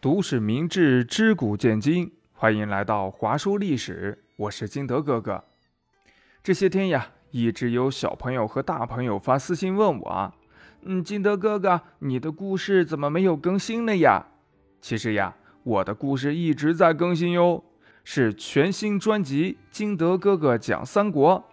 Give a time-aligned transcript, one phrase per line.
[0.00, 2.10] 读史明智，知古见今。
[2.32, 5.44] 欢迎来到华书历史，我是金德哥哥。
[6.42, 10.34] 这些天呀，一直有小朋友和大朋友发私信问我，
[10.84, 14.24] 嗯，金德哥哥，你的故事怎么没有更新了呀？
[14.80, 17.62] 其实呀，我的故事一直在更新哟，
[18.02, 21.44] 是全新专辑《金德哥哥讲三国》。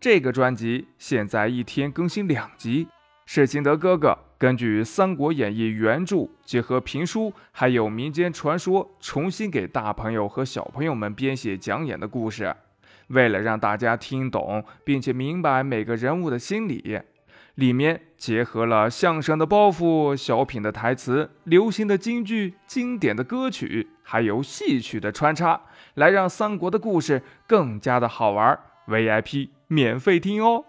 [0.00, 2.88] 这个专辑现在一天更新两集，
[3.26, 4.18] 是金德哥哥。
[4.42, 12.52] 根据《三国演义》原著，结合评书还有民间传说，重新给大朋友和小朋友们编写讲演的故事。
[13.06, 16.98] 为了让大家听懂并且明白每个人物的心理，
[17.54, 25.60] 里面结合了相声的包袱、小品的台词、流行的京剧、经典的歌曲，还有戏曲的穿插，
[25.94, 28.58] 来让三国的故事更加的好玩。
[28.88, 30.64] VIP 免费听哦。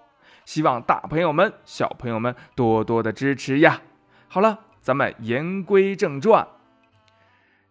[0.46, 3.82] 希望大朋友们、小朋友们多多的支持呀！
[4.28, 6.48] 好了，咱们言归正传。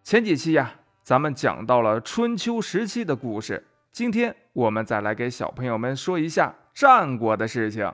[0.03, 0.71] 前几期呀，
[1.03, 7.91] 咱们讲到了春秋时期的故事，今天我们再来给小朋友们说一下战国的事情。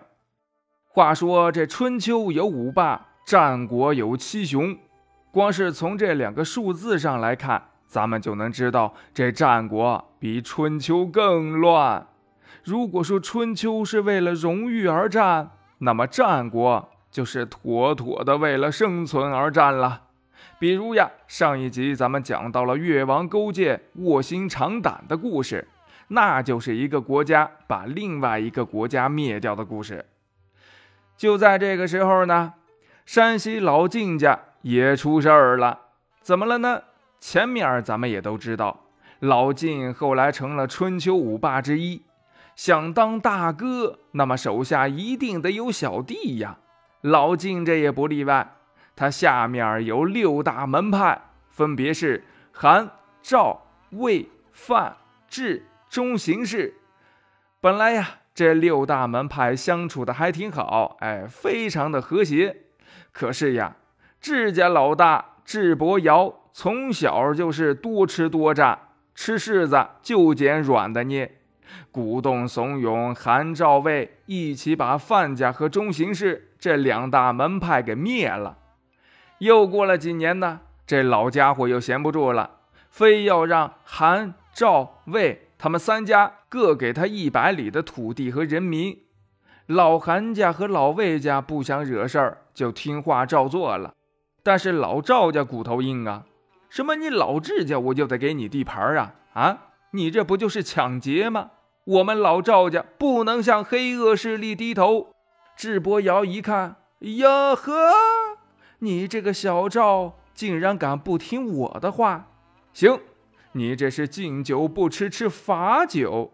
[0.85, 4.77] 话说这春秋有五霸，战国有七雄，
[5.31, 12.07] 光是从这两个数字上来看，咱们就能知道这战国比春秋更乱。
[12.63, 20.03] 如果说春秋是为了荣誉而战，那么战国就是妥妥的为了生存而战了。
[20.59, 25.67] 比如呀，上一集咱们讲到了越王勾践卧薪尝胆的故事，
[26.09, 30.05] 那就是一个国家把另外一个国家灭掉的故事。
[31.15, 32.53] 就在这个时候呢，
[33.05, 35.79] 山西老晋家也出事儿了。
[36.21, 36.83] 怎么了呢？
[37.19, 38.81] 前面咱们也都知道，
[39.19, 42.01] 老晋后来成了春秋五霸之一。
[42.59, 46.57] 想当大哥，那么手下一定得有小弟呀。
[46.99, 48.57] 老晋这也不例外，
[48.97, 54.97] 他下面有六大门派，分别是韩、赵、魏、范、
[55.29, 56.73] 智、中行氏。
[57.61, 62.57] 本来呀，这六大门派相处的还挺好，哎，非常的和谐。
[63.13, 63.77] 可是呀，
[64.19, 68.77] 智家老大智伯瑶从小就是多吃多占，
[69.15, 71.37] 吃柿子就捡软的捏。
[71.91, 78.57] 鼓动怂恿韩赵魏一起把范家和中行氏这两大门派给灭了。
[79.39, 82.57] 又过了几年呢，这老家伙又闲不住了，
[82.89, 88.97] 非要让韩赵魏他们三家各给他一百里的土地和人民。
[89.65, 93.93] 老韩家和老魏家不想惹事儿，就听话照做了。
[94.41, 96.25] 但是老赵家骨头硬啊，
[96.69, 99.57] 什么你老智家我就得给你地盘啊啊！
[99.91, 101.51] 你这不就是抢劫吗？
[101.89, 105.15] 我们老赵家不能向黑恶势力低头。
[105.57, 107.73] 智伯瑶一看，呀呵，
[108.77, 112.27] 你这个小赵竟然敢不听我的话！
[112.73, 112.99] 行，
[113.53, 116.31] 你这是敬酒不吃吃罚酒。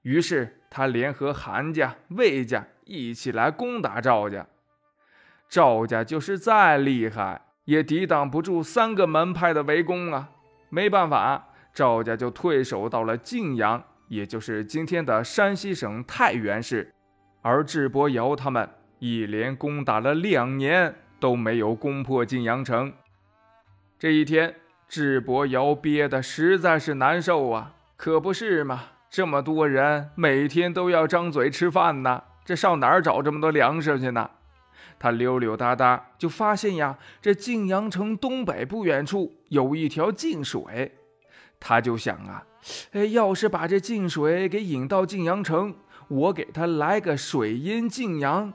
[0.00, 4.46] 于是他联合韩家、魏家一起来攻打赵家。
[5.50, 10.30] 赵家就是再厉害，也抵挡不住三个门派的围攻啊！
[10.70, 13.84] 没办法，赵家就退守到了晋阳。
[14.08, 16.92] 也就是今天的山西省太原市，
[17.42, 22.92] 而智伯瑶他们一连攻打了两年都没有攻破晋阳城。
[23.98, 24.54] 这一天，
[24.88, 27.74] 智伯瑶憋得实在是难受啊！
[27.96, 34.30] 可不是嘛，这么多人每天都要张嘴吃饭呢，这上哪儿找这么多粮食去呢？
[34.98, 40.92] 他溜溜达达就发现呀，这晋阳城东北不远处有一条晋水，
[41.58, 42.44] 他就想啊。
[42.92, 45.74] 哎，要是把这晋水给引到晋阳城，
[46.08, 48.52] 我给他来个水淹晋阳，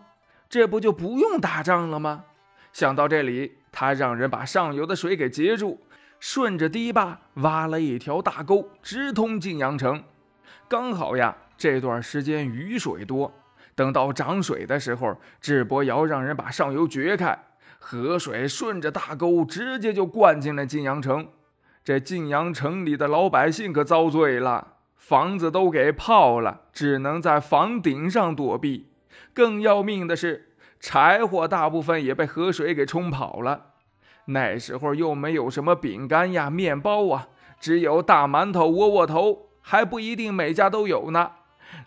[0.49, 2.25] 这不就不用打仗了吗？
[2.73, 5.79] 想到这里，他让人把上游的水给截住，
[6.19, 10.03] 顺着堤坝挖了一条大沟，直通晋阳城。
[10.67, 13.31] 刚好呀，这段时间雨水多，
[13.75, 17.37] 等到涨水的时候，智伯瑶让人把上游掘开，
[17.79, 21.27] 河水顺着大沟直接就灌进了晋阳城。
[21.89, 28.91] 这晋阳城里的老百姓可遭罪了，房子都给泡了，只能在房顶上躲避。
[29.33, 33.71] 更要命的是，柴火大部分也被河水给冲跑了。
[34.25, 41.31] 那时候又没有什么饼干呀、面包啊，只有大馒头、窝窝头，还不一定每家都有呢。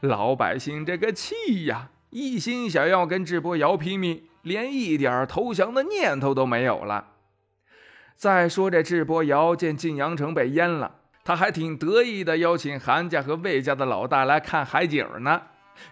[0.01, 7.11] 老百姓这个气呀，一心想要跟智伯瑶拼命，连一点投降的念头都没有了。
[8.23, 10.93] 再说这智伯瑶见晋阳城被淹了，
[11.25, 15.43] 他还挺得意的，邀请韩家和魏家的老大来看海景呢。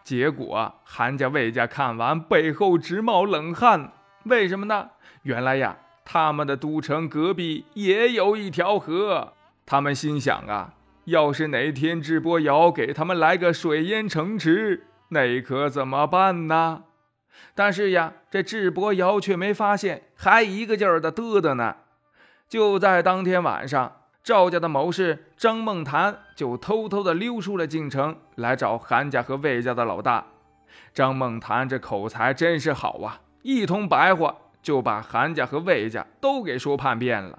[0.04, 3.90] 结果韩家、魏家看完，背后直冒冷汗。
[4.26, 4.90] 为什么呢？
[5.22, 9.32] 原来呀，他们的都城隔壁也有一条河。
[9.66, 10.74] 他们心想啊，
[11.06, 16.84] 要是哪天智伯瑶给他们来个水淹城池，那可怎么办呢？
[17.56, 21.74] 但是呀，这智伯瑶却没发现，还一个劲儿的嘚嘚呢。
[22.50, 23.92] 就在当天晚上，
[24.24, 30.26] 赵家的谋士张梦谭就偷偷的溜出了京城，来找韩家和魏家的老大。
[30.92, 37.38] 张梦谭这口才真是好啊，一通白话就把韩家和魏家都给说叛变了。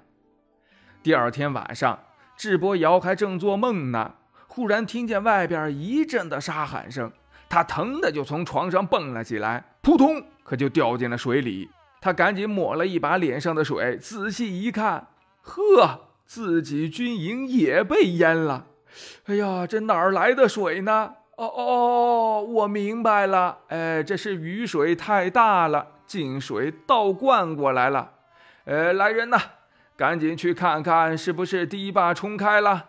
[1.02, 1.98] 第二天晚上，
[2.34, 4.14] 智伯瑶还正做梦呢，
[4.46, 7.12] 忽然听见外边一阵的沙喊声，
[7.50, 11.68] 他疼的就从床上蹦了起来，扑通，可就掉进了水里。
[12.02, 15.06] 他赶紧抹了一把脸上的水，仔细一看，
[15.40, 18.66] 呵，自己军营也被淹了。
[19.26, 21.14] 哎呀，这哪儿来的水呢？
[21.36, 28.10] 哦哦，我明白了，哎，这是雨水太大了，进水倒灌过来了。
[28.64, 29.38] 呃，来人呐，
[29.96, 32.86] 赶紧去看看是不是堤坝冲开了。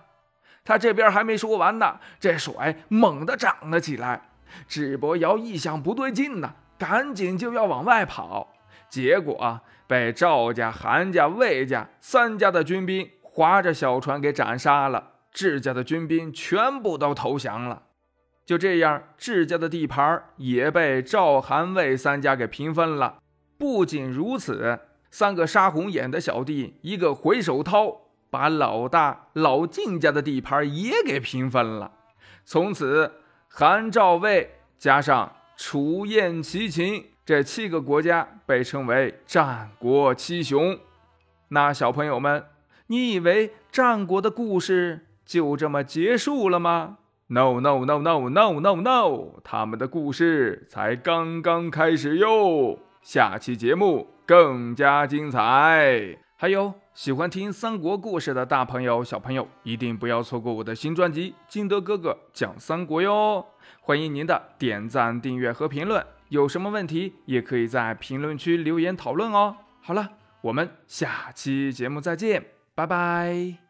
[0.65, 2.53] 他这边还没说完呢，这水
[2.87, 4.29] 猛地涨了起来。
[4.67, 8.49] 智伯瑶一想不对劲呐，赶紧就要往外跑。
[8.89, 15.11] 结果啊，被赵家、韩家、魏家三家的军兵划着小船给斩杀了。
[15.31, 17.83] 智家的军兵全部都投降了。
[18.45, 23.17] 就这样，智家的地盘也被赵、韩、魏三家给平分了。
[23.57, 24.79] 不仅如此，
[25.09, 31.91] 三个杀红眼的小弟，一个回手掏，把老大老晋家的地盘也给平分了。
[32.43, 33.11] 从此，
[33.47, 37.12] 韩、赵、魏加上楚、燕、齐、秦。
[37.25, 40.77] 这七个国家被称为战国七雄。
[41.49, 42.43] 那小朋友们，
[42.87, 46.97] 你以为战国的故事就这么结束了吗
[47.27, 52.77] ？No No No No No No No，他们的故事才刚刚开始哟！
[53.01, 56.17] 下期节目更加精彩。
[56.35, 63.45] 还有喜欢听三国故事的大朋友、小朋友，一定不要错过我的新专辑《金德哥哥讲三国》哟！
[63.79, 66.05] 欢迎您的点赞、订阅和评论。
[66.33, 69.55] 有什么问题也可以在评论区留言讨论哦。
[69.81, 72.43] 好了，我们下期节目再见，
[72.73, 73.62] 拜拜。